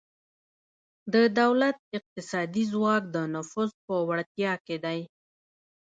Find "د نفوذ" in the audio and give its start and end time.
3.15-3.71